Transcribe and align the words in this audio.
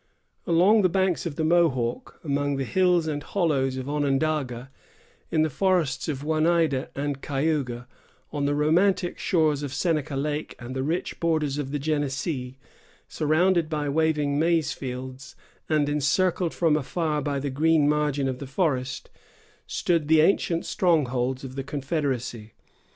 Along 0.47 0.81
the 0.81 0.89
banks 0.89 1.27
of 1.27 1.35
the 1.35 1.43
Mohawk, 1.43 2.19
among 2.23 2.55
the 2.55 2.63
hills 2.63 3.05
and 3.05 3.21
hollows 3.21 3.77
of 3.77 3.87
Onondaga, 3.87 4.71
in 5.29 5.43
the 5.43 5.49
forests 5.51 6.07
of 6.07 6.23
Oneida 6.27 6.89
and 6.95 7.21
Cayuga, 7.21 7.87
on 8.33 8.45
the 8.45 8.55
romantic 8.55 9.19
shores 9.19 9.61
of 9.61 9.71
Seneca 9.75 10.15
Lake 10.15 10.55
and 10.57 10.75
the 10.75 10.81
rich 10.81 11.19
borders 11.19 11.59
of 11.59 11.69
the 11.69 11.77
Genesee, 11.77 12.55
surrounded 13.07 13.69
by 13.69 13.87
waving 13.89 14.39
maize 14.39 14.73
fields, 14.73 15.35
and 15.69 15.87
encircled 15.87 16.55
from 16.55 16.75
afar 16.75 17.21
by 17.21 17.37
the 17.37 17.51
green 17.51 17.87
margin 17.87 18.27
of 18.27 18.39
the 18.39 18.47
forest, 18.47 19.11
stood 19.67 20.07
the 20.07 20.21
ancient 20.21 20.65
strongholds 20.65 21.43
of 21.43 21.55
the 21.55 21.63
confederacy. 21.63 22.53